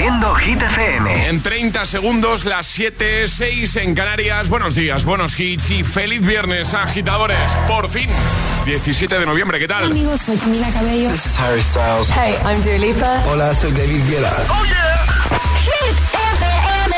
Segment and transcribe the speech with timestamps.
[0.00, 1.28] Haciendo Hit FM.
[1.28, 4.48] En 30 segundos, las 7, 6 en Canarias.
[4.48, 7.54] Buenos días, buenos hits y feliz viernes, agitadores.
[7.68, 8.08] Por fin,
[8.64, 9.84] 17 de noviembre, ¿qué tal?
[9.84, 11.10] Amigos, soy Camila Cabello.
[11.10, 12.08] This is Harry Styles.
[12.16, 13.22] Hey, I'm Dua Lipa.
[13.28, 14.34] Hola, soy David Guetta.
[14.48, 15.04] ¡Oh, yeah!
[15.64, 16.96] Hit FM.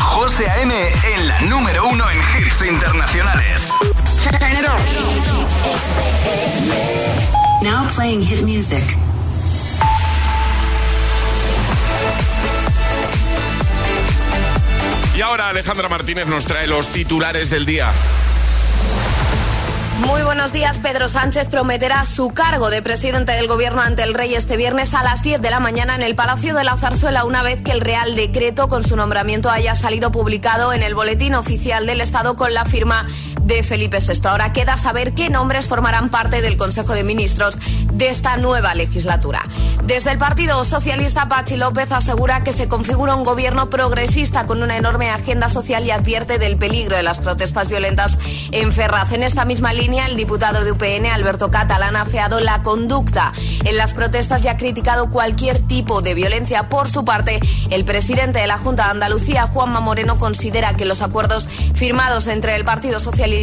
[0.00, 0.72] José A.M.
[1.12, 3.68] en la número uno en hits internacionales.
[4.22, 4.78] Turn it on.
[7.64, 8.84] Now playing hit music.
[15.20, 17.92] Y ahora Alejandra Martínez nos trae los titulares del día.
[19.98, 20.78] Muy buenos días.
[20.78, 25.02] Pedro Sánchez prometerá su cargo de presidente del gobierno ante el rey este viernes a
[25.02, 27.82] las 10 de la mañana en el Palacio de la Zarzuela una vez que el
[27.82, 32.54] Real Decreto con su nombramiento haya salido publicado en el Boletín Oficial del Estado con
[32.54, 33.06] la firma
[33.50, 34.28] de Felipe VI.
[34.28, 37.56] Ahora queda saber qué nombres formarán parte del Consejo de Ministros
[37.92, 39.42] de esta nueva legislatura.
[39.82, 44.76] Desde el Partido Socialista, Pachi López asegura que se configura un gobierno progresista con una
[44.76, 48.16] enorme agenda social y advierte del peligro de las protestas violentas
[48.52, 49.12] en Ferraz.
[49.12, 53.32] En esta misma línea, el diputado de UPN, Alberto Catalán, ha feado la conducta
[53.64, 56.68] en las protestas y ha criticado cualquier tipo de violencia.
[56.68, 61.02] Por su parte, el presidente de la Junta de Andalucía, Juanma Moreno, considera que los
[61.02, 63.39] acuerdos firmados entre el Partido Socialista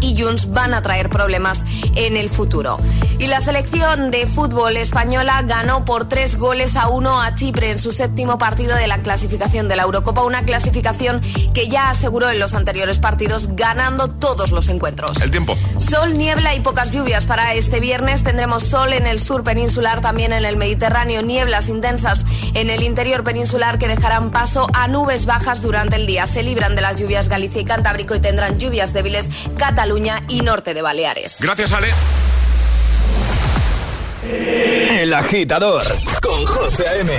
[0.00, 1.60] y Junts van a traer problemas
[1.94, 2.78] en el futuro.
[3.18, 7.78] Y la selección de fútbol española ganó por tres goles a uno a Chipre en
[7.78, 11.22] su séptimo partido de la clasificación de la Eurocopa, una clasificación
[11.54, 15.20] que ya aseguró en los anteriores partidos ganando todos los encuentros.
[15.22, 15.56] El tiempo.
[15.78, 18.22] Sol, niebla y pocas lluvias para este viernes.
[18.22, 22.22] Tendremos sol en el sur peninsular, también en el Mediterráneo, nieblas intensas
[22.54, 26.26] en el interior peninsular que dejarán paso a nubes bajas durante el día.
[26.26, 30.74] Se libran de las lluvias Galicia y Cantábrico y tendrán lluvias débiles Cataluña y norte
[30.74, 31.38] de Baleares.
[31.40, 31.92] Gracias, Ale.
[35.00, 35.84] El agitador
[36.20, 37.12] con José A.M.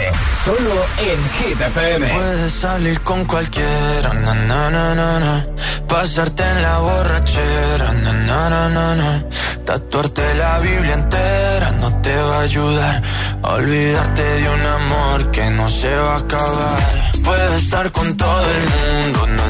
[0.45, 2.07] Solo en Hit FM.
[2.07, 5.47] Puedes salir con cualquiera, na, na, na, na, na.
[5.87, 9.23] pasarte en la borrachera, na, na, na, na, na.
[9.65, 13.01] tatuarte la Biblia entera no te va a ayudar
[13.43, 16.79] a olvidarte de un amor que no se va a acabar.
[17.23, 19.49] Puedes estar con todo el mundo, na,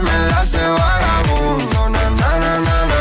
[0.00, 0.10] na.
[0.10, 3.00] darme las de vagabundo, na, na, na, na, na.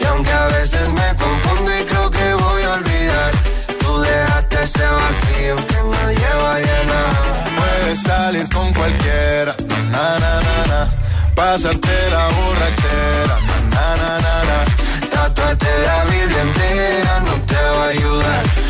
[0.00, 3.32] y aunque a veces me confundo y creo que voy a olvidar,
[3.80, 7.12] tú dejaste ese vacío que nadie va a llenar.
[7.56, 9.54] Puedes salir con cualquiera,
[9.90, 10.88] na na na na,
[11.34, 13.36] pasarte la borrachera,
[13.70, 18.69] na na na na, Tatuarte la Biblia entera no te va a ayudar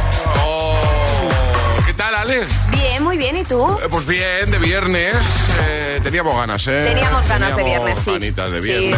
[2.71, 3.77] Bien, muy bien, ¿y tú?
[3.83, 5.15] Eh, Pues bien, de viernes.
[5.61, 6.85] eh, teníamos ganas, ¿eh?
[6.93, 8.11] Teníamos ganas de viernes, sí.
[8.19, 8.31] de
[8.61, 8.63] viernes.
[8.63, 8.93] sí,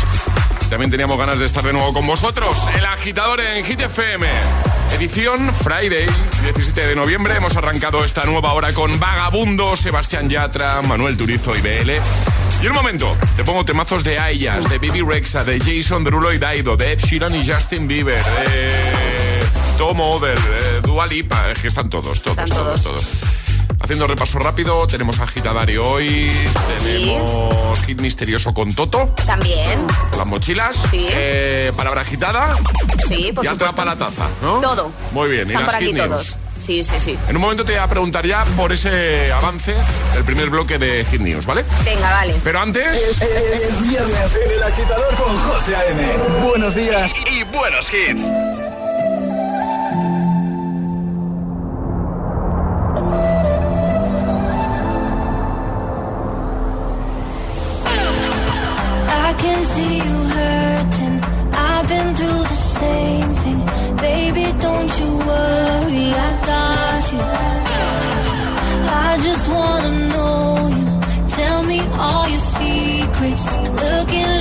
[0.00, 2.56] sí, También teníamos ganas de estar de nuevo con vosotros.
[2.76, 4.26] El agitador en Hit FM.
[4.96, 6.06] Edición Friday,
[6.42, 7.34] 17 de noviembre.
[7.36, 11.90] Hemos arrancado esta nueva hora con Vagabundo, Sebastián Yatra, Manuel Turizo y BL.
[12.62, 16.38] Y un momento, te pongo temazos de Ayas, de Bibi Rexa, de Jason Derulo y
[16.38, 19.19] Daido, de Ed Sheeran y Justin Bieber, de
[19.80, 21.50] Tomo, de, de Dua Lipa.
[21.52, 23.02] Es que están todos, todos, Están todos, todos.
[23.80, 26.30] Haciendo repaso rápido, tenemos agitadario hoy,
[26.84, 29.80] tenemos hit misterioso con Toto, También,
[30.10, 31.06] con las mochilas, Sí.
[31.10, 32.58] eh, palabra agitada
[33.08, 33.52] sí, por y supuesto.
[33.54, 34.60] atrapa la taza, ¿no?
[34.60, 34.92] Todo.
[35.12, 36.08] Muy bien, y Están las por aquí hit news.
[36.08, 36.36] todos.
[36.60, 37.18] Sí, sí, sí.
[37.28, 39.74] En un momento te voy a preguntar ya por ese avance
[40.12, 41.64] del primer bloque de Hit News, ¿vale?
[41.86, 42.34] Venga, vale.
[42.44, 42.98] Pero antes...
[43.22, 46.06] Es viernes en el agitador con José A.M.
[46.46, 48.24] Buenos días y buenos hits.
[65.28, 67.22] Worry, I got you.
[69.06, 70.86] I just wanna know you.
[71.28, 73.46] Tell me all your secrets.
[73.84, 74.39] Looking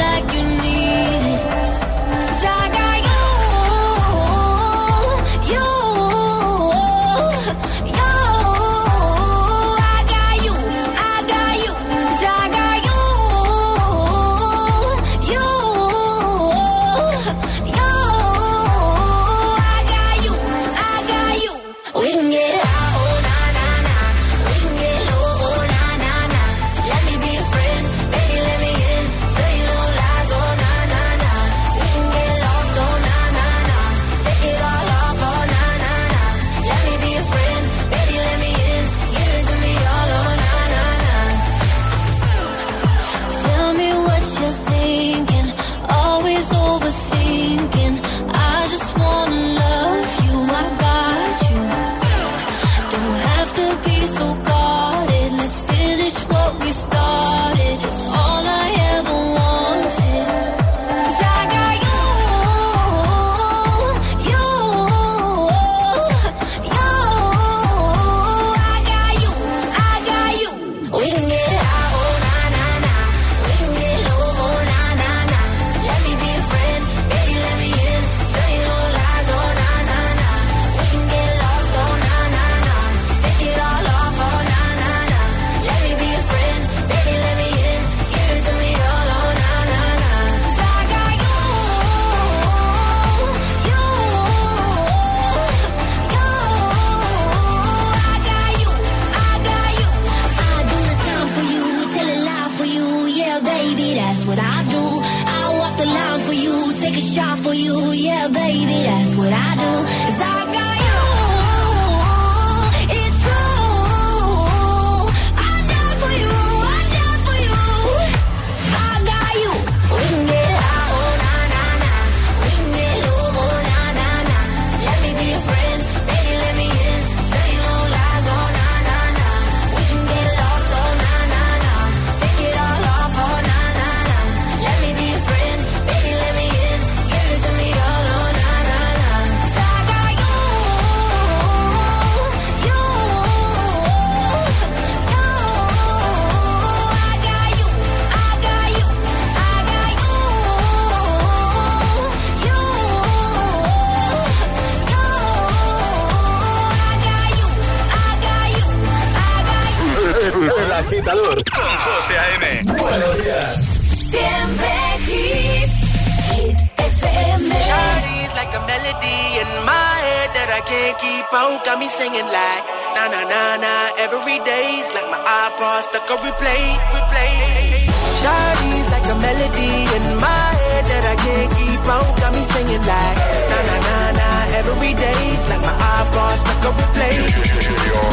[174.29, 177.89] every day's like my iPod stuck on replay, replay.
[178.21, 182.09] Shawty's like a melody in my head that I can't keep out.
[182.19, 183.17] Got me singing like
[183.50, 187.17] na na na na every day's like my iPod stuck on replay,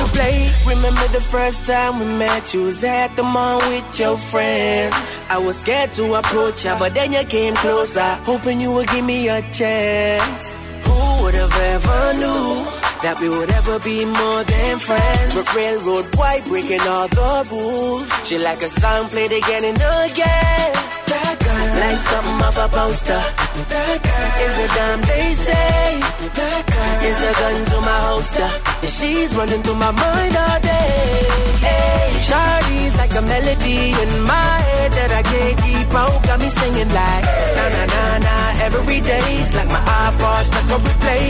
[0.00, 0.37] replay.
[0.66, 2.54] Remember the first time we met?
[2.54, 4.94] You was at the mall with your friend.
[5.28, 9.04] I was scared to approach ya, but then you came closer, hoping you would give
[9.04, 10.54] me a chance.
[10.87, 15.35] Who would have ever knew that we would ever be more than friends?
[15.35, 18.09] But railroad boy breaking all the rules.
[18.26, 20.71] She like a song played again and again.
[21.11, 23.23] That girl, Like something off a poster.
[23.73, 25.85] That girl Is a damn they say.
[26.38, 28.50] That girl Is a gun to my holster.
[28.83, 30.99] And she's running through my mind all day.
[31.62, 36.17] Hey, Shawty's like a melody in my head that I can't keep out.
[36.26, 37.25] Got me singing like
[37.57, 38.37] na na na na
[38.67, 41.26] every day's like my iPod stuck on replay,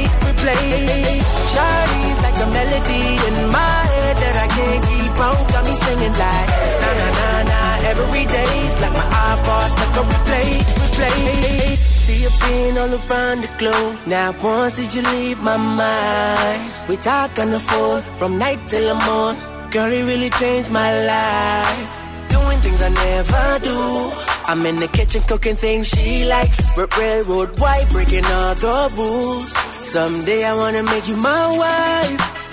[0.47, 1.19] replay.
[1.53, 5.43] Shawty's like a melody in my head that I can't keep out.
[5.53, 6.49] Got me singing like
[6.83, 7.61] na na na na
[7.91, 11.77] every day's like my iPod stuck on replay, replay.
[11.77, 13.99] See you being all around the globe.
[14.07, 16.73] Now once did you leave my mind?
[16.89, 19.43] We talk on the phone from night till the morning.
[19.71, 22.06] Girl, it really changed my life.
[22.37, 23.79] Doing things I never do.
[24.49, 26.59] I'm in the kitchen cooking things she likes.
[26.77, 29.51] R- railroad white, breaking all the rules.
[29.95, 32.46] Someday I wanna make you my wife.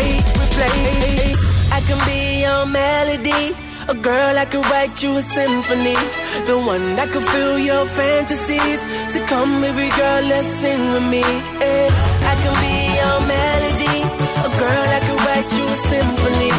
[0.00, 1.34] Replay, replay.
[1.72, 3.54] I can be your melody.
[3.88, 5.98] A girl I could write you a symphony
[6.46, 8.80] The one that could fill your fantasies
[9.10, 11.88] So come baby girl, let's sing with me eh.
[12.30, 13.98] I can be your melody
[14.46, 16.52] A girl I could write you a symphony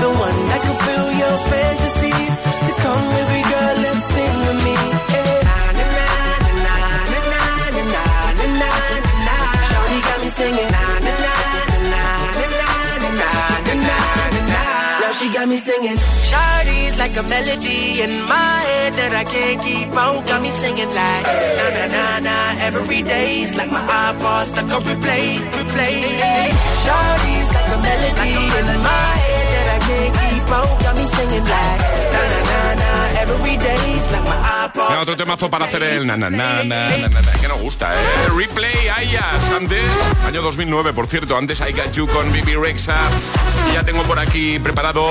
[0.00, 3.47] The one that could fill your fantasies So come baby
[15.38, 15.96] got me singing.
[16.28, 20.26] Shawty's like a melody in my head that I can't keep out.
[20.26, 21.24] Got me singing like
[21.58, 25.96] na na na na every day's like my iPod stuck on replay, replay.
[26.82, 30.74] Shawty's like a melody in my head that I can't keep out.
[30.82, 31.80] Got me singing like
[32.14, 33.07] na na na na
[35.00, 36.88] otro temazo para hacer el na na, na,
[37.40, 37.98] que nos gusta, ¿eh?
[38.36, 39.90] Replay, Ayas, antes,
[40.26, 42.98] año 2009, por cierto, antes I Got You con Bibi Rexa.
[43.70, 45.04] Y ya tengo por aquí preparado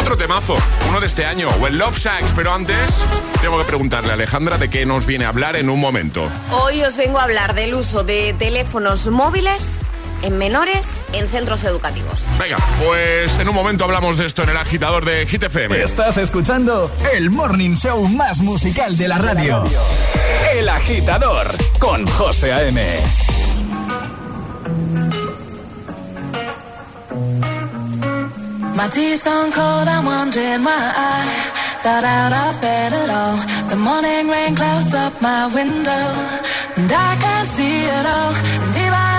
[0.00, 0.56] otro temazo,
[0.88, 3.04] uno de este año, o el Love Shacks, pero antes
[3.42, 6.28] tengo que preguntarle a Alejandra de qué nos viene a hablar en un momento.
[6.50, 9.80] Hoy os vengo a hablar del uso de teléfonos móviles
[10.24, 12.24] en menores en centros educativos.
[12.38, 15.82] Venga, pues en un momento hablamos de esto en el agitador de Hit FM.
[15.82, 19.62] Estás escuchando el morning show más musical de la radio.
[20.54, 21.46] El agitador
[21.78, 22.80] con José A.M.
[28.76, 31.54] My tea's gone cold, I'm wondering why I
[31.84, 33.36] got out of bed at all.
[33.68, 36.06] The morning rain clouds up my window,
[36.76, 38.34] and I can't see it all.
[38.64, 39.13] And even if I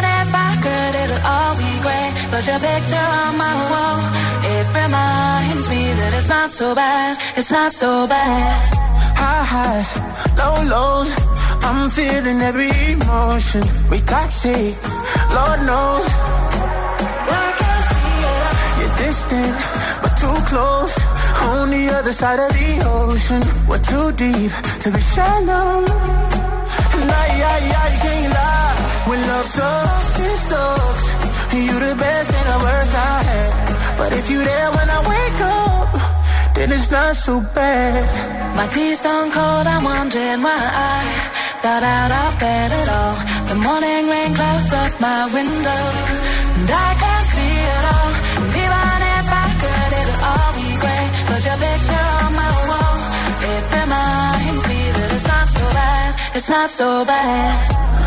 [1.16, 2.12] it'll all be great.
[2.32, 4.00] But your picture on my wall,
[4.44, 8.76] it reminds me that it's not so bad, it's not so bad.
[9.16, 9.90] High highs,
[10.40, 11.12] low lows.
[11.64, 13.64] I'm feeling every emotion.
[13.90, 14.76] We toxic,
[15.34, 16.08] Lord knows.
[18.80, 19.56] You're distant,
[20.02, 20.96] but too close.
[21.42, 25.86] On the other side of the ocean, we're too deep to be shallow.
[26.98, 28.75] And I, I, I can't lie.
[29.08, 31.06] When love sucks, it sucks.
[31.54, 33.54] You the best and the worst I had.
[33.98, 35.90] But if you there when I wake up,
[36.56, 38.04] then it's not so bad.
[38.58, 40.98] My tea's gone cold, I'm wondering why I
[41.62, 43.16] got out of bed at all.
[43.50, 45.84] The morning rain clouds up my window,
[46.58, 48.12] and I can't see it all.
[48.42, 51.10] And even if I could, it'll all be great.
[51.30, 52.98] But your picture on my wall,
[53.54, 57.86] it reminds me that it's not so bad, it's not so bad.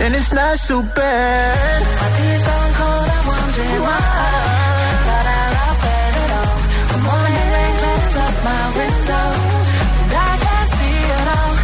[0.00, 1.80] then it's not so bad.
[2.00, 6.56] My tea's gone cold, I'm wondering why I out of bed all.
[6.92, 9.26] The morning rain clouds up my window,
[10.00, 11.54] and I can't see it all.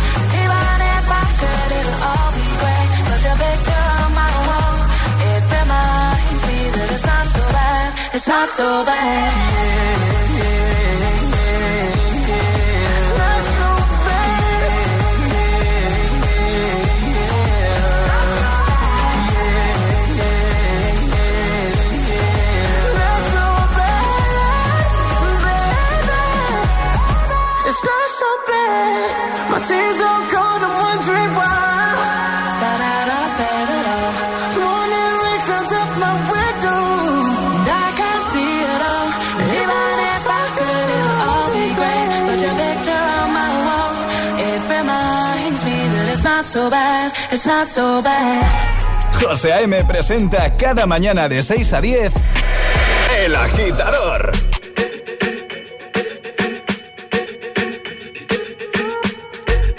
[0.41, 2.89] Even if I could, it'll all be great.
[3.09, 4.77] But your picture on my wall,
[5.33, 9.33] it reminds me that it's not so bad, it's not so bad.
[9.33, 10.86] Not so
[46.57, 48.43] so bad, it's not so bad.
[49.21, 49.85] José A.M.
[49.85, 52.15] presenta cada mañana de 6 a 10
[53.19, 54.33] El Agitador.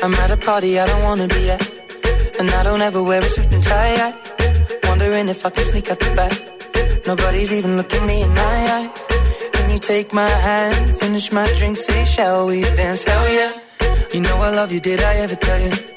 [0.03, 1.63] I'm at a party I don't wanna be at.
[2.39, 4.13] And I don't ever wear a suit and tie.
[4.87, 6.33] Wondering if I can sneak out the back.
[7.07, 8.89] Nobody's even looking me in my eyes.
[9.53, 13.03] Can you take my hand, finish my drink, say, shall we dance?
[13.03, 13.51] Hell yeah.
[14.13, 15.96] You know I love you, did I ever tell you?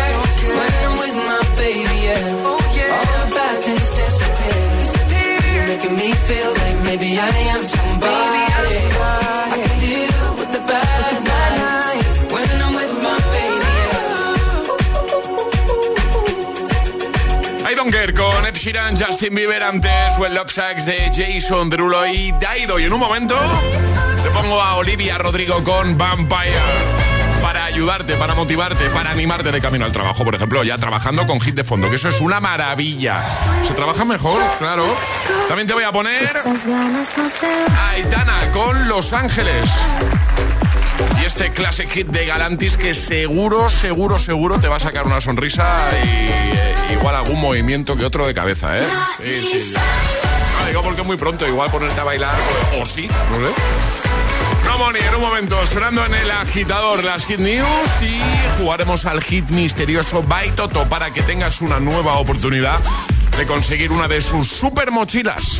[18.71, 22.79] Sheeran, Justin Bieber antes o el Love Sacks de Jason Derulo y Daido.
[22.79, 23.35] Y en un momento
[24.23, 26.53] te pongo a Olivia Rodrigo con Vampire.
[27.41, 31.41] Para ayudarte, para motivarte, para animarte de camino al trabajo, por ejemplo, ya trabajando con
[31.41, 33.21] hit de fondo, que eso es una maravilla.
[33.67, 34.85] Se trabaja mejor, claro.
[35.49, 36.31] También te voy a poner
[37.75, 39.69] a Aitana con Los Ángeles.
[41.31, 45.63] Este classic hit de Galantis que seguro, seguro, seguro te va a sacar una sonrisa
[46.03, 48.83] y eh, igual algún movimiento que otro de cabeza, ¿eh?
[49.23, 49.73] Sí, sí.
[49.73, 52.35] No, digo porque muy pronto, igual ponerte a bailar
[52.73, 53.53] o, o sí, no sé.
[54.65, 58.19] No, Moni, en un momento, sonando en el agitador las hit news y
[58.59, 62.77] jugaremos al hit misterioso By Toto para que tengas una nueva oportunidad
[63.37, 65.59] de conseguir una de sus super mochilas.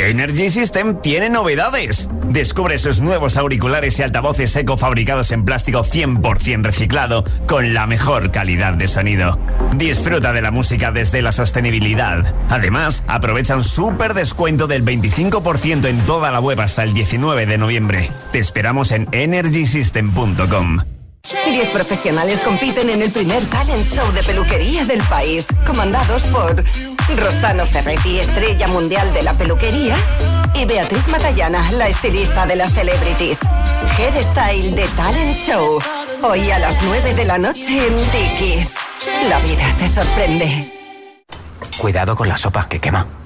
[0.00, 2.08] Energy System tiene novedades.
[2.28, 8.30] Descubre sus nuevos auriculares y altavoces eco fabricados en plástico 100% reciclado con la mejor
[8.30, 9.38] calidad de sonido.
[9.76, 12.34] Disfruta de la música desde la sostenibilidad.
[12.50, 17.58] Además, aprovecha un súper descuento del 25% en toda la web hasta el 19 de
[17.58, 18.10] noviembre.
[18.32, 20.95] Te esperamos en energysystem.com.
[21.28, 26.62] Diez profesionales compiten en el primer talent show de peluquería del país, comandados por
[27.16, 29.96] Rosano Ferretti, estrella mundial de la peluquería,
[30.54, 33.40] y Beatriz Matallana, la estilista de las celebrities.
[33.98, 35.80] Hairstyle de Talent Show,
[36.22, 38.74] hoy a las 9 de la noche en Dickies.
[39.28, 40.72] La vida te sorprende.
[41.78, 43.25] Cuidado con la sopa que quema.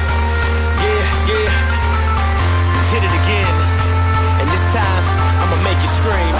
[6.01, 6.33] Scream.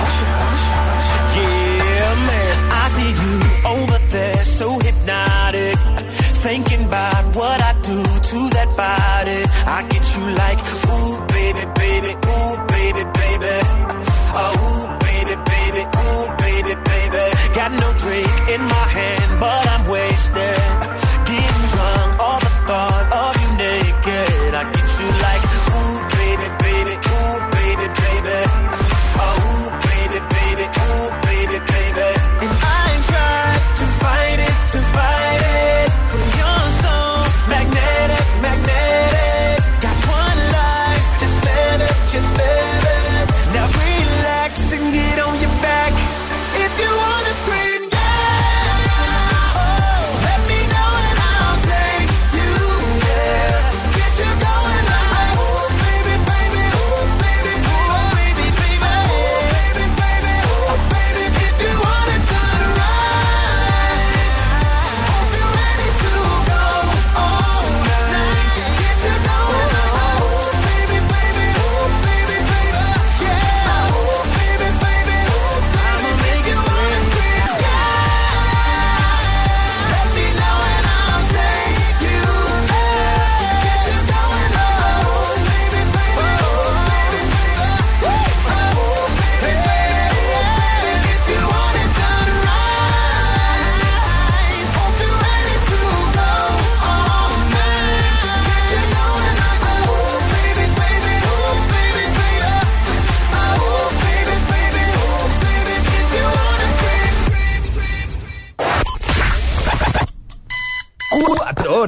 [1.37, 2.55] Yeah, man.
[2.81, 3.35] I see you
[3.73, 5.77] over there, so hypnotic.
[6.45, 9.41] Thinking about what I do to that body.
[9.77, 13.55] I get you like, ooh, baby, baby, ooh, baby, baby.
[14.33, 17.23] Oh, ooh, baby, baby, ooh, baby, baby.
[17.53, 20.10] Got no drink in my hand, but I'm wasted.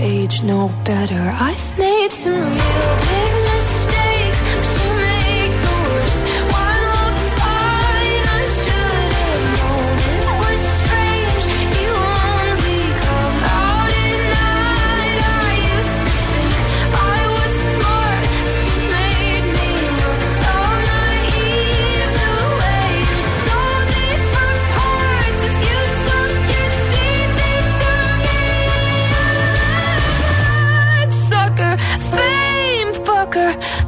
[0.00, 1.20] age no better.
[1.38, 3.39] I've made some real big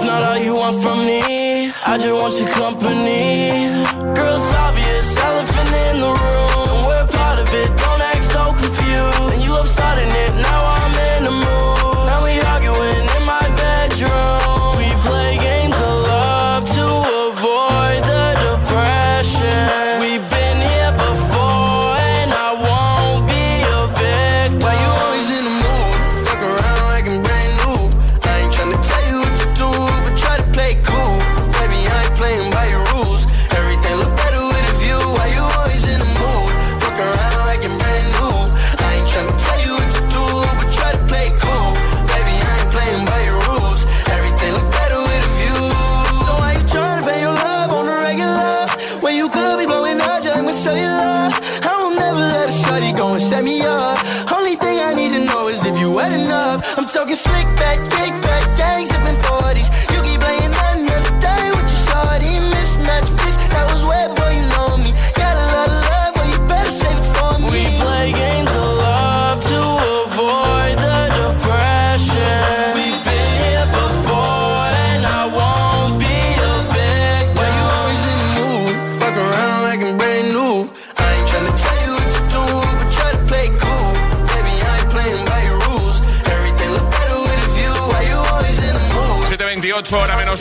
[0.00, 1.72] It's not all you want from me.
[1.84, 3.66] I just want your company.
[4.14, 4.87] Girl, it's obvious,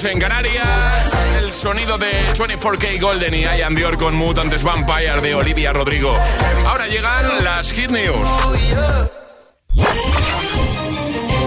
[0.03, 1.29] en Canarias.
[1.39, 6.15] El sonido de 24K Golden y I Am Dior con Mutantes Vampire de Olivia Rodrigo.
[6.67, 8.29] Ahora llegan las Hit News.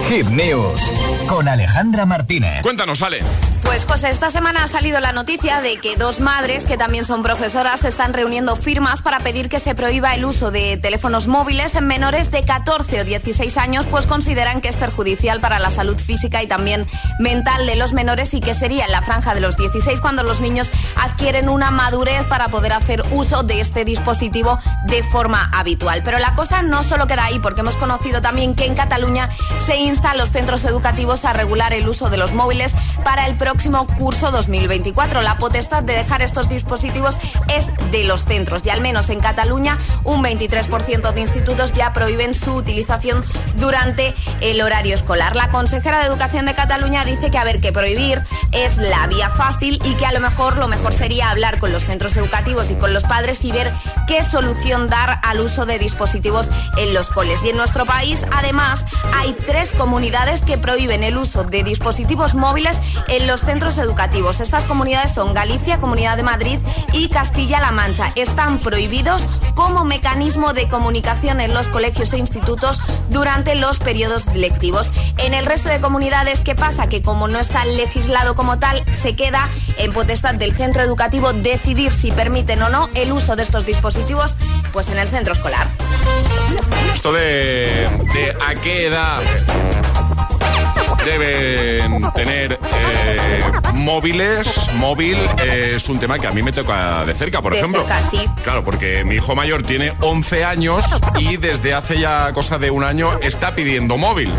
[0.09, 2.61] Hit News con Alejandra Martínez.
[2.61, 3.21] Cuéntanos, Ale.
[3.63, 7.23] Pues José, esta semana ha salido la noticia de que dos madres, que también son
[7.23, 11.87] profesoras, están reuniendo firmas para pedir que se prohíba el uso de teléfonos móviles en
[11.87, 16.43] menores de 14 o 16 años, pues consideran que es perjudicial para la salud física
[16.43, 16.85] y también
[17.17, 20.41] mental de los menores y que sería en la franja de los 16 cuando los
[20.41, 26.01] niños adquieren una madurez para poder hacer uso de este dispositivo de forma habitual.
[26.03, 29.29] Pero la cosa no solo queda ahí, porque hemos conocido también que en Cataluña
[29.65, 33.35] se insta a los centros educativos a regular el uso de los móviles para el
[33.35, 35.21] próximo curso 2024.
[35.21, 37.17] La potestad de dejar estos dispositivos
[37.55, 42.33] es de los centros y al menos en Cataluña un 23% de institutos ya prohíben
[42.33, 43.23] su utilización
[43.55, 45.35] durante el horario escolar.
[45.35, 49.29] La consejera de Educación de Cataluña dice que a ver que prohibir es la vía
[49.29, 52.75] fácil y que a lo mejor lo mejor sería hablar con los centros educativos y
[52.75, 53.71] con los padres y ver
[54.07, 57.43] qué solución dar al uso de dispositivos en los coles.
[57.43, 62.77] Y en nuestro país además hay tres comunidades que prohíben el uso de dispositivos móviles
[63.07, 64.39] en los centros educativos.
[64.39, 66.59] Estas comunidades son Galicia, Comunidad de Madrid
[66.93, 68.13] y Castilla-La Mancha.
[68.15, 74.89] Están prohibidos como mecanismo de comunicación en los colegios e institutos durante los periodos lectivos.
[75.17, 76.87] En el resto de comunidades, ¿qué pasa?
[76.87, 81.91] Que como no está legislado como tal, se queda en potestad del centro educativo decidir
[81.91, 84.37] si permiten o no el uso de estos dispositivos
[84.73, 85.67] pues en el centro escolar.
[86.93, 87.87] Esto de
[88.45, 89.21] a qué edad
[91.05, 91.83] debe
[92.15, 97.41] tener eh, móviles, móvil, eh, es un tema que a mí me toca de cerca,
[97.41, 97.81] por De ejemplo.
[97.81, 98.25] cerca, sí.
[98.43, 100.85] Claro, porque mi hijo mayor tiene 11 años
[101.19, 104.31] y desde hace ya cosa de un año está pidiendo móvil.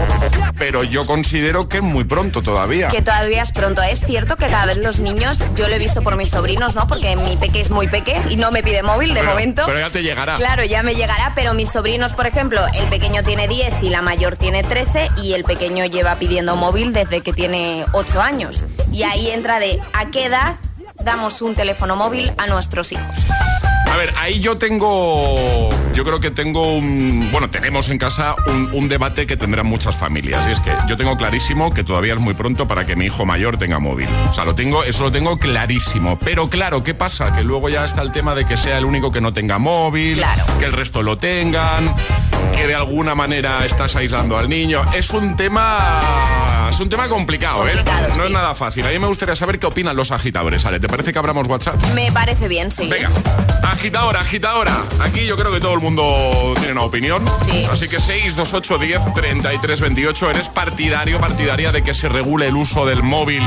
[0.59, 2.89] Pero yo considero que es muy pronto todavía.
[2.89, 3.83] Que todavía es pronto.
[3.83, 6.87] Es cierto que cada vez los niños, yo lo he visto por mis sobrinos, ¿no?
[6.87, 9.63] Porque mi peque es muy peque y no me pide móvil de Pero- momento.
[9.67, 10.35] Pero ya te llegará.
[10.35, 14.03] Claro, ya me llegará, pero mis sobrinos, por ejemplo, el pequeño tiene 10 y la
[14.03, 18.65] mayor tiene 13 y el pequeño lleva pidiendo móvil desde que tiene 8 años.
[18.93, 20.57] Y ahí entra de a qué edad
[21.05, 23.29] damos un teléfono móvil a nuestros hijos.
[23.93, 25.69] A ver, ahí yo tengo.
[25.95, 27.29] Yo creo que tengo un.
[27.31, 30.47] Bueno, tenemos en casa un, un debate que tendrán muchas familias.
[30.49, 33.27] Y es que yo tengo clarísimo que todavía es muy pronto para que mi hijo
[33.27, 34.09] mayor tenga móvil.
[34.31, 36.19] O sea, lo tengo, eso lo tengo clarísimo.
[36.19, 37.37] Pero claro, ¿qué pasa?
[37.37, 40.25] Que luego ya está el tema de que sea el único que no tenga móvil,
[40.59, 41.95] que el resto lo tengan,
[42.57, 44.83] que de alguna manera estás aislando al niño.
[44.95, 46.69] Es un tema.
[46.71, 47.75] Es un tema complicado, ¿eh?
[48.17, 48.87] No es nada fácil.
[48.87, 50.65] A mí me gustaría saber qué opinan los agitadores.
[50.65, 51.77] Ale, ¿te parece que abramos WhatsApp?
[51.95, 52.89] Me parece bien, sí.
[52.89, 53.11] Venga,
[53.83, 54.85] agitadora, agitadora.
[55.01, 57.25] Aquí yo creo que todo el mundo tiene una opinión.
[57.69, 60.31] Así que 628 10 33 28.
[60.31, 63.43] ¿Eres partidario, partidaria de que se regule el uso del móvil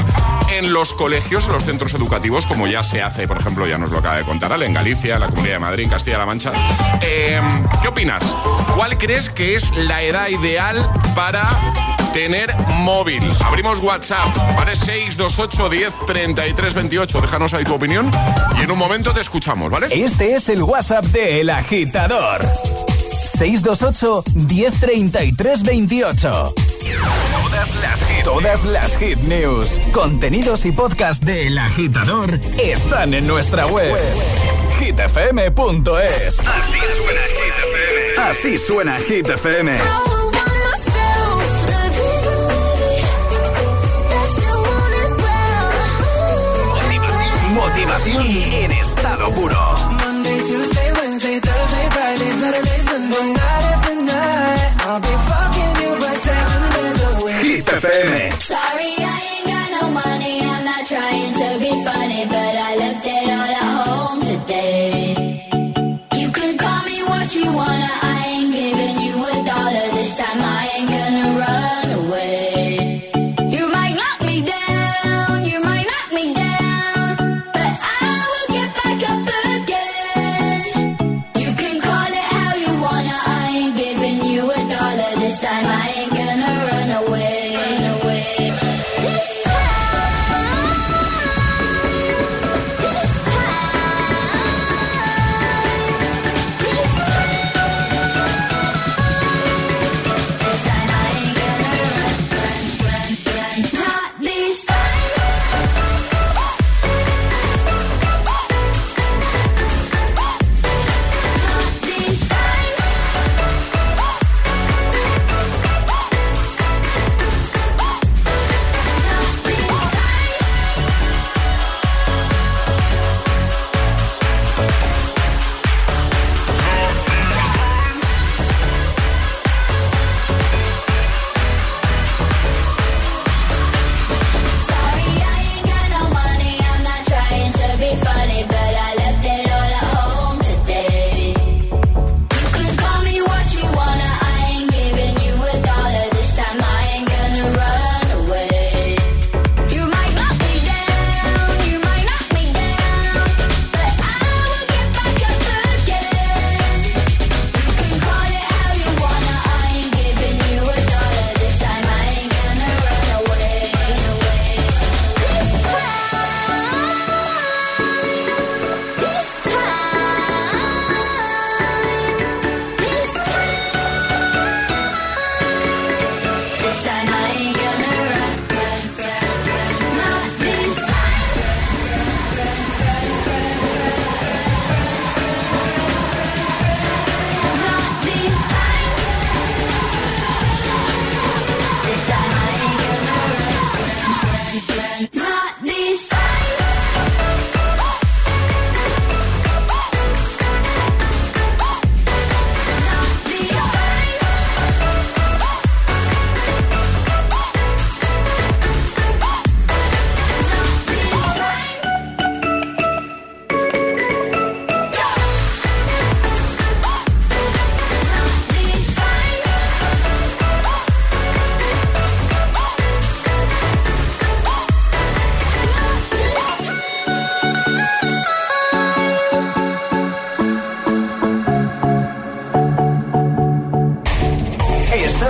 [0.52, 3.92] en los colegios, en los centros educativos, como ya se hace, por ejemplo, ya nos
[3.92, 6.52] lo acaba de contar Ale, en Galicia, en la Comunidad de Madrid, en Castilla-La Mancha?
[7.00, 7.40] Eh,
[7.82, 8.36] ¿Qué opinas?
[8.76, 13.22] ¿Cuál crees que es la edad ideal para tener móvil.
[13.44, 14.74] Abrimos WhatsApp, ¿vale?
[14.74, 17.22] 628 10 33 28.
[17.22, 18.10] Déjanos ahí tu opinión
[18.58, 19.88] y en un momento te escuchamos, ¿vale?
[19.92, 22.50] Este es el WhatsApp de El Agitador.
[23.38, 26.54] 628 1033 28.
[27.44, 33.28] Todas las hit, todas las hit news, contenidos y podcast de El Agitador están en
[33.28, 33.94] nuestra web.
[34.80, 36.40] hitfm.es.
[36.40, 38.18] Así suena Hit FM.
[38.18, 40.05] Así suena Hit FM.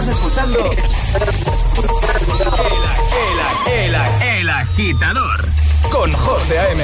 [0.07, 0.59] Escuchando.
[0.59, 0.77] el,
[3.73, 3.95] el, el,
[4.39, 5.45] el agitador
[5.91, 6.83] con José A.M.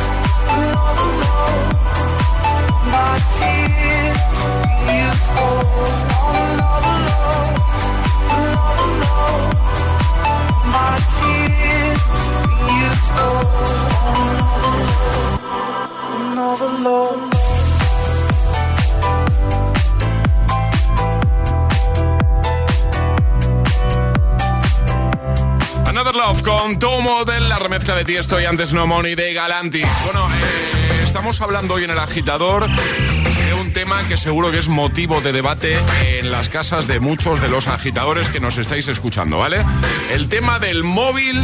[25.87, 29.81] another love, con Tomo de la remezcla de Tiesto y antes No Money de Galanti.
[30.03, 34.67] Bueno, eh, estamos hablando hoy en el agitador de un tema que seguro que es
[34.67, 39.39] motivo de debate en las casas de muchos de los agitadores que nos estáis escuchando,
[39.39, 39.65] ¿vale?
[40.11, 41.43] El tema del móvil,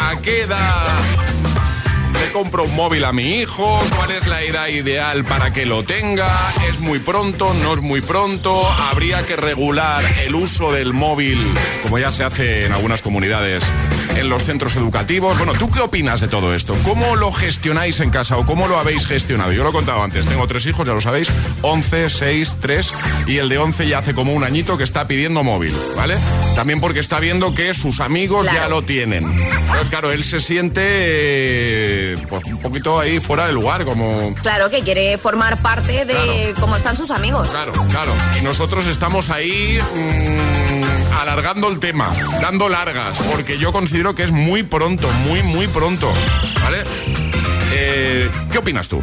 [0.00, 1.31] ¿a qué edad
[2.22, 3.82] le compro un móvil a mi hijo?
[3.96, 6.30] ¿Cuál es la edad ideal para que lo tenga?
[6.68, 7.52] ¿Es muy pronto?
[7.54, 8.68] ¿No es muy pronto?
[8.68, 11.44] ¿Habría que regular el uso del móvil,
[11.82, 13.64] como ya se hace en algunas comunidades,
[14.16, 15.38] en los centros educativos?
[15.38, 16.76] Bueno, ¿tú qué opinas de todo esto?
[16.84, 19.52] ¿Cómo lo gestionáis en casa o cómo lo habéis gestionado?
[19.52, 21.30] Yo lo he contado antes, tengo tres hijos, ya lo sabéis,
[21.62, 22.92] 11, 6, 3
[23.26, 26.16] y el de 11 ya hace como un añito que está pidiendo móvil, ¿vale?
[26.54, 29.24] También porque está viendo que sus amigos ya lo tienen.
[29.90, 34.34] Claro, él se siente eh, pues, un poquito ahí fuera de lugar, como...
[34.42, 37.50] Claro que quiere formar parte de cómo están sus amigos.
[37.50, 38.12] Claro, claro.
[38.38, 40.81] Y nosotros estamos ahí mm,
[41.20, 46.12] alargando el tema, dando largas, porque yo considero que es muy pronto, muy, muy pronto.
[46.62, 46.78] ¿Vale?
[47.72, 49.02] Eh, ¿Qué opinas tú?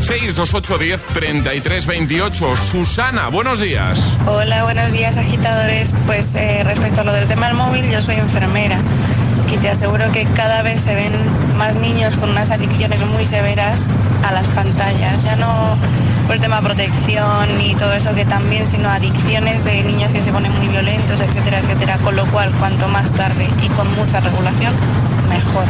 [0.00, 2.56] 628 10 33 28.
[2.56, 4.16] Susana, buenos días.
[4.26, 5.94] Hola, buenos días agitadores.
[6.06, 8.78] Pues eh, respecto a lo del tema del móvil, yo soy enfermera
[9.52, 11.12] y te aseguro que cada vez se ven
[11.56, 13.88] más niños con unas adicciones muy severas
[14.24, 15.22] a las pantallas.
[15.24, 15.76] Ya no
[16.26, 20.20] por el tema de protección y todo eso que también, sino adicciones de niños que
[20.20, 21.98] se ponen muy violentos, etcétera, etcétera.
[21.98, 24.74] Con lo cual, cuanto más tarde y con mucha regulación,
[25.28, 25.64] mejor.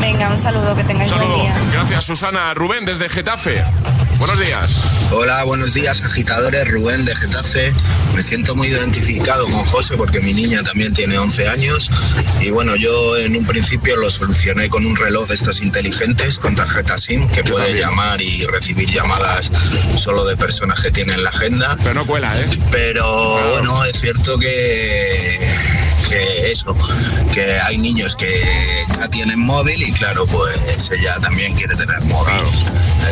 [0.00, 1.42] Venga, un saludo, que tengáis buen Saludo.
[1.42, 1.54] día.
[1.72, 2.54] Gracias, Susana.
[2.54, 3.62] Rubén, desde Getafe.
[4.18, 4.80] Buenos días.
[5.10, 7.72] Hola, buenos días agitadores, Rubén de Getafe.
[8.14, 11.90] Me siento muy identificado con José porque mi niña también tiene 11 años
[12.40, 16.54] y bueno, yo en un principio lo solucioné con un reloj de estos inteligentes con
[16.56, 19.50] tarjeta SIM que puede llamar y recibir llamadas
[19.96, 21.76] solo de personas que tienen la agenda.
[21.82, 22.58] Pero no cuela, ¿eh?
[22.70, 25.38] Pero bueno, es cierto que
[26.08, 26.76] que eso,
[27.32, 28.42] que hay niños que
[28.98, 32.42] ya tienen móvil y claro, pues ella también quiere tener móvil.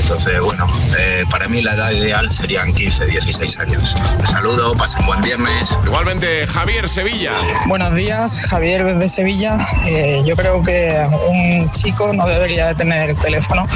[0.01, 0.67] Entonces, bueno,
[0.99, 3.95] eh, para mí la edad ideal serían 15, 16 años.
[4.19, 5.77] Un saludo, pasen buen viernes.
[5.85, 7.33] Igualmente, Javier Sevilla.
[7.69, 9.59] Buenos días, Javier desde Sevilla.
[9.87, 13.67] Eh, yo creo que un chico no debería de tener teléfono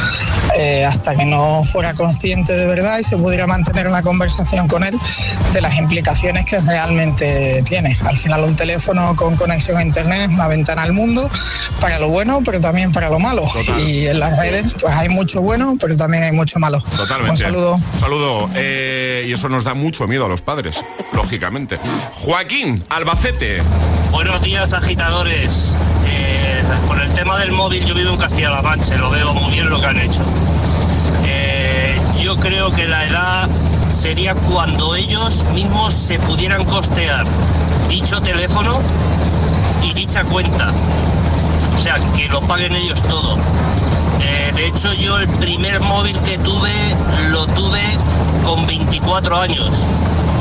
[0.57, 4.85] eh, hasta que no fuera consciente de verdad y se pudiera mantener una conversación con
[4.85, 4.99] él
[5.53, 7.97] de las implicaciones que realmente tiene.
[8.05, 11.29] Al final un teléfono con conexión a internet es una ventana al mundo
[11.81, 13.45] para lo bueno, pero también para lo malo.
[13.79, 16.81] Y en las redes pues hay mucho bueno, pero también hay mucho malo.
[16.97, 17.31] Totalmente.
[17.31, 17.75] Un saludo.
[17.75, 18.51] Un saludo.
[18.55, 21.79] Eh, y eso nos da mucho miedo a los padres, lógicamente.
[22.15, 23.63] Joaquín, Albacete.
[24.11, 25.75] Buenos días, agitadores.
[26.07, 29.69] Eh, con el tema del móvil, yo vivo en Castilla-La Mancha, lo veo muy bien
[29.69, 30.23] lo que han hecho.
[31.25, 33.49] Eh, yo creo que la edad
[33.91, 37.27] sería cuando ellos mismos se pudieran costear
[37.89, 38.81] dicho teléfono
[39.83, 40.73] y dicha cuenta.
[41.75, 43.37] O sea, que lo paguen ellos todo.
[44.21, 46.73] Eh, de hecho, yo el primer móvil que tuve
[47.31, 47.83] lo tuve
[48.45, 49.87] con 24 años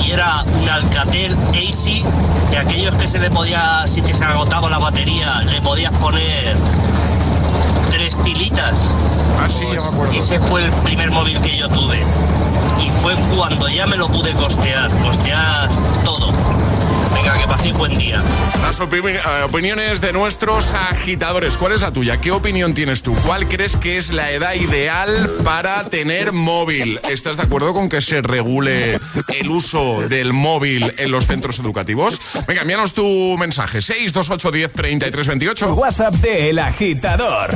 [0.03, 2.03] y era un Alcatel AC
[2.49, 6.55] de aquellos que se le podía, si te se agotaba la batería, le podías poner
[7.91, 8.93] tres pilitas.
[9.39, 10.13] Ah, sí, ya me acuerdo.
[10.13, 11.99] Ese fue el primer móvil que yo tuve.
[12.83, 15.69] Y fue cuando ya me lo pude costear, costear
[16.03, 16.31] todo.
[17.28, 18.23] Venga, que paséis buen día.
[18.61, 21.57] Las opini- eh, opiniones de nuestros agitadores.
[21.57, 22.21] ¿Cuál es la tuya?
[22.21, 23.13] ¿Qué opinión tienes tú?
[23.25, 25.09] ¿Cuál crees que es la edad ideal
[25.43, 27.01] para tener móvil?
[27.09, 28.97] ¿Estás de acuerdo con que se regule
[29.38, 32.17] el uso del móvil en los centros educativos?
[32.47, 33.03] Venga, envíanos tu
[33.38, 33.82] mensaje.
[33.82, 35.73] 628 10 33 28.
[35.73, 37.51] WhatsApp de El Agitador.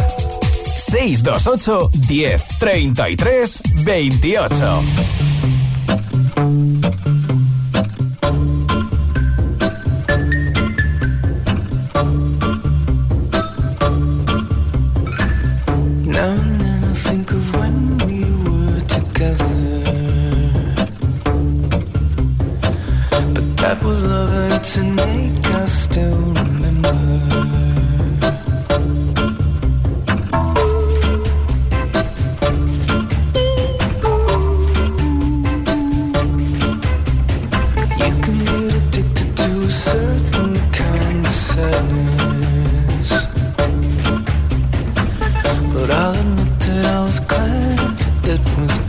[0.75, 4.83] 628 10 33 28.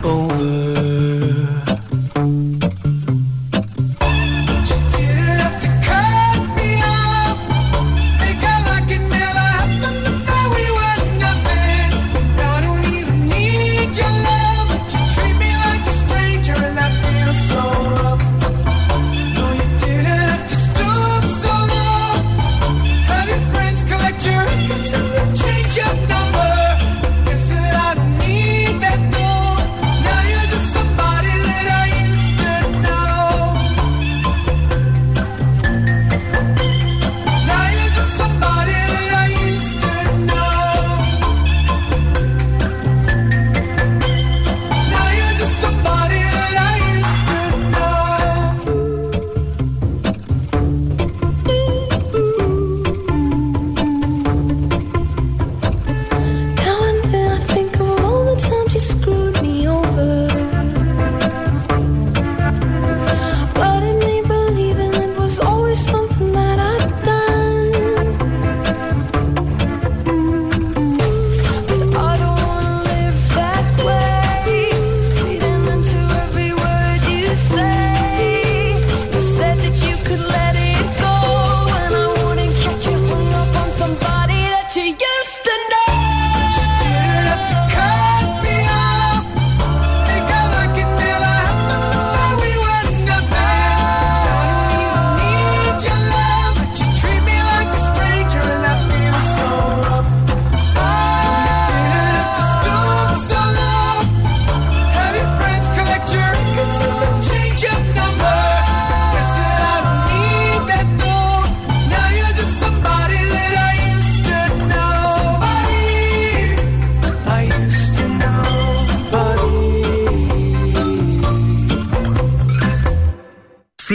[0.05, 0.92] It was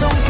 [0.00, 0.29] Don't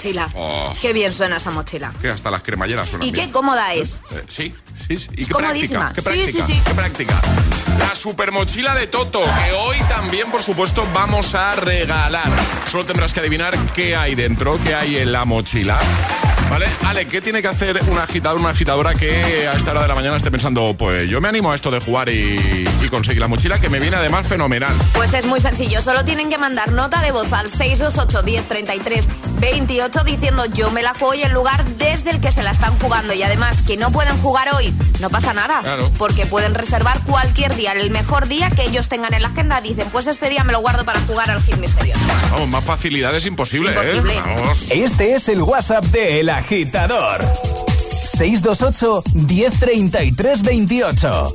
[0.00, 0.28] mochila.
[0.34, 0.74] Oh.
[0.80, 1.92] Qué bien suena esa mochila.
[2.00, 3.26] Que hasta las cremalleras suenan Y bien.
[3.26, 4.00] qué cómoda es.
[4.12, 4.54] Eh, sí,
[4.88, 5.08] sí, sí.
[5.16, 5.92] Y Es qué comodísima.
[5.92, 6.62] práctica, qué Sí, sí, sí.
[6.64, 7.20] qué práctica.
[7.78, 12.28] La super mochila de Toto, que hoy también, por supuesto, vamos a regalar.
[12.70, 15.78] Solo tendrás que adivinar qué hay dentro, qué hay en la mochila.
[16.50, 16.66] ¿Vale?
[16.84, 19.94] Ale, ¿qué tiene que hacer un agitador, una agitadora que a esta hora de la
[19.94, 23.28] mañana esté pensando, pues yo me animo a esto de jugar y, y conseguir la
[23.28, 24.74] mochila, que me viene además fenomenal?
[24.94, 29.06] Pues es muy sencillo, solo tienen que mandar nota de voz al 628 1033
[29.40, 32.76] 28 diciendo yo me la juego y el lugar desde el que se la están
[32.78, 35.90] jugando y además que no pueden jugar hoy, no pasa nada, Claro.
[35.98, 39.88] porque pueden reservar cualquier día, el mejor día que ellos tengan en la agenda, dicen
[39.90, 42.00] pues este día me lo guardo para jugar al hit misterioso.
[42.32, 44.14] Vamos, más facilidad es imposible, Imposible.
[44.14, 44.20] ¿eh?
[44.24, 44.70] Vamos.
[44.70, 47.20] Este es el WhatsApp de El Agitador.
[48.04, 51.34] 628 1033 28.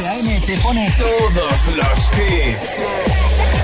[0.00, 0.40] José A.M.
[0.46, 2.86] te pone todos los hits.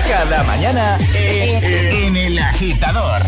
[0.07, 3.21] Cada mañana en, El Agitador.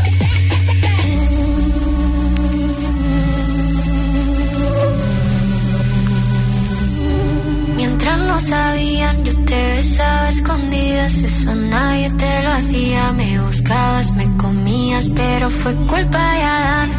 [7.75, 11.13] Mientras no sabían, yo te besaba escondidas.
[11.13, 13.11] Eso nadie te lo hacía.
[13.13, 16.98] Me buscabas, me comías, pero fue culpa de Adán.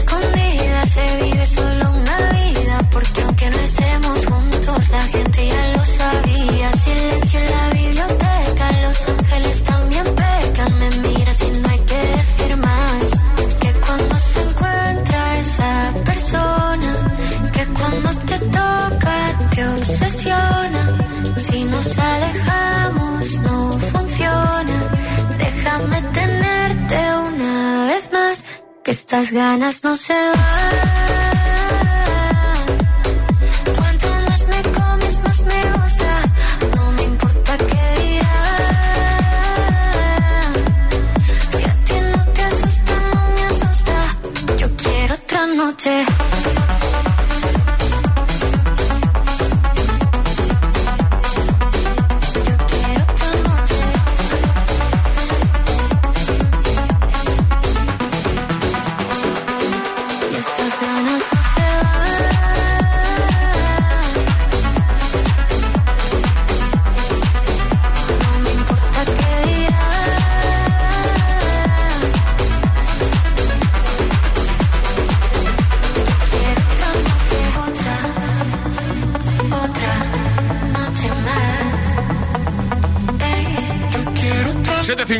[29.31, 30.60] ganas no se van.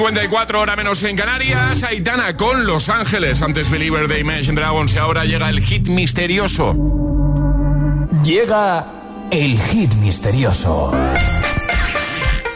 [0.02, 4.97] 54 horas menos en Canarias, Aitana con Los Ángeles, antes Believer de Imagine Dragons y
[4.97, 6.74] ahora llega el hit misterioso.
[8.24, 8.84] Llega
[9.30, 10.91] el hit misterioso.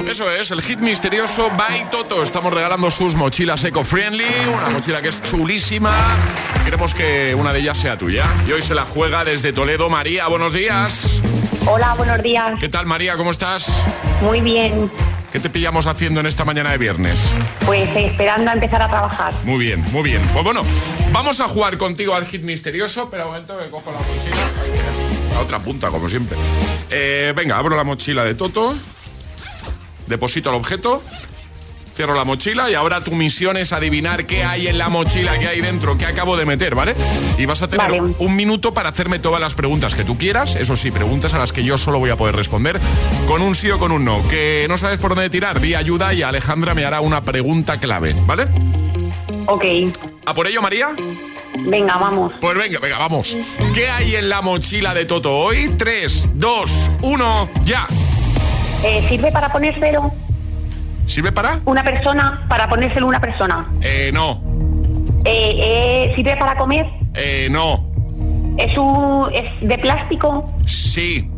[0.10, 2.24] Eso es, el hit misterioso by Toto.
[2.24, 5.94] Estamos regalando sus mochilas eco-friendly, una mochila que es chulísima.
[6.64, 8.26] Queremos que una de ellas sea tuya.
[8.48, 10.28] Y hoy se la juega desde Toledo María.
[10.30, 11.22] Buenos días.
[11.68, 12.58] Hola, buenos días.
[12.60, 13.16] ¿Qué tal María?
[13.18, 13.72] ¿Cómo estás?
[14.24, 14.90] Muy bien.
[15.36, 17.20] ¿Qué te pillamos haciendo en esta mañana de viernes?
[17.66, 19.34] Pues eh, esperando a empezar a trabajar.
[19.44, 20.22] Muy bien, muy bien.
[20.32, 20.64] Pues bueno,
[21.12, 25.34] vamos a jugar contigo al hit misterioso, pero un momento que cojo la mochila.
[25.34, 26.38] La otra punta, como siempre.
[26.90, 28.78] Eh, venga, abro la mochila de Toto.
[30.08, 31.04] Deposito el objeto.
[31.96, 35.48] Cierro la mochila y ahora tu misión es adivinar qué hay en la mochila, qué
[35.48, 36.94] hay dentro, qué acabo de meter, ¿vale?
[37.38, 38.14] Y vas a tener Vale.
[38.20, 41.54] un minuto para hacerme todas las preguntas que tú quieras, eso sí, preguntas a las
[41.54, 42.80] que yo solo voy a poder responder
[43.28, 44.28] con un sí o con un no.
[44.28, 48.14] Que no sabes por dónde tirar, di ayuda y Alejandra me hará una pregunta clave,
[48.26, 48.46] ¿vale?
[49.48, 49.64] Ok,
[50.26, 50.90] ¿A por ello, María?
[51.68, 52.34] venga, vamos.
[52.42, 53.38] Pues venga, venga, vamos.
[53.74, 55.70] ¿Qué hay en la mochila de Toto hoy?
[55.78, 57.88] 3, 2, 1, ya.
[58.84, 60.12] Eh, ¿Sirve para ponérselo
[61.06, 61.60] ¿Sirve para?
[61.66, 62.40] una persona?
[62.48, 63.66] Para ponérselo una persona.
[63.82, 64.42] Eh, no.
[65.24, 65.54] Eh,
[66.08, 66.86] eh, ¿Sirve para comer?
[67.14, 67.86] Eh, no.
[68.58, 70.46] ¿Es, un, ¿Es de plástico?
[70.66, 71.30] Sí.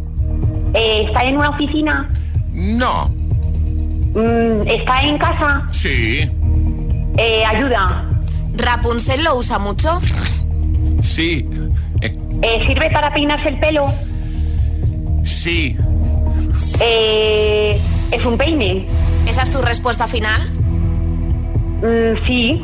[0.73, 2.09] Eh, ¿Está en una oficina?
[2.53, 3.09] No.
[3.09, 5.65] Mm, ¿Está en casa?
[5.71, 6.29] Sí.
[7.17, 8.05] Eh, ayuda.
[8.55, 9.99] ¿Rapunzel lo usa mucho?
[11.01, 11.47] Sí.
[12.01, 13.91] Eh, Eh, ¿Sirve para peinarse el pelo?
[15.23, 15.77] sí.
[16.79, 17.79] Eh,
[18.11, 18.85] ¿Es un peine?
[19.27, 20.41] ¿Esa es tu respuesta final?
[21.81, 22.61] Mm, sí.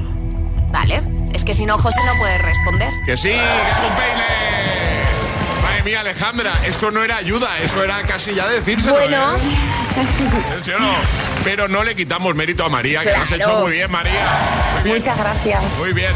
[0.71, 1.01] Vale.
[1.33, 2.89] Es que si no, José no puede responder.
[3.05, 4.23] Que sí, que es un peine.
[5.63, 8.93] Madre mía, Alejandra, eso no era ayuda, eso era casi ya decírselo.
[8.95, 9.35] Bueno.
[9.35, 9.39] ¿eh?
[10.63, 10.93] ¿Sí o no?
[11.43, 14.25] Pero no le quitamos mérito a María, que lo has hecho muy bien, María.
[14.75, 14.99] Muy bien.
[14.99, 15.63] Muchas gracias.
[15.79, 16.13] Muy bien.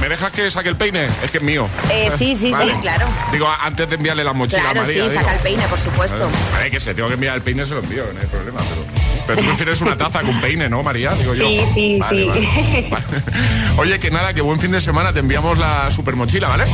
[0.00, 1.06] ¿Me dejas que saque el peine?
[1.24, 1.68] Es que es mío.
[1.90, 3.06] Eh, sí, sí, sí, claro.
[3.32, 5.02] Digo, antes de enviarle la mochila Claro, a María.
[5.02, 5.20] sí, digo.
[5.20, 6.28] saca el peine, por supuesto.
[6.52, 8.58] Vale, que se tengo que enviar el peine, se lo envío, no hay problema.
[8.60, 11.12] Pero, pero tú prefieres una taza con peine, ¿no, María?
[11.14, 11.46] Digo yo.
[11.48, 12.28] Sí, sí, Vale, sí.
[12.28, 12.88] vale.
[12.90, 13.04] Vale.
[13.78, 16.64] Oye, que nada, que buen fin de semana, te enviamos la super mochila, ¿vale?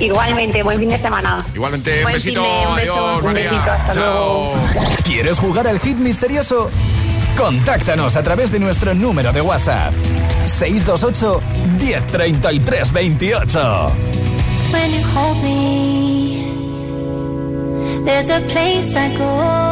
[0.00, 1.38] Igualmente, buen fin de semana.
[1.54, 2.92] Igualmente, Buen besito, fin de- un beso.
[3.08, 3.50] adiós, Un María.
[3.50, 4.54] besito, hasta Chao.
[5.04, 6.70] ¿Quieres jugar al hit misterioso?
[7.36, 9.92] Contáctanos a través de nuestro número de WhatsApp.
[10.46, 11.40] 628
[11.78, 13.92] 1033 28.
[14.72, 16.42] When you hold me,
[18.04, 19.71] there's a place I go.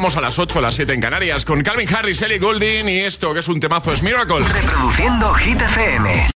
[0.00, 3.00] Llegamos a las 8, a las 7 en Canarias, con Calvin Harris, Ellie Goulding y
[3.00, 4.38] esto, que es un temazo, es Miracle.
[4.38, 5.60] Reproduciendo Hit.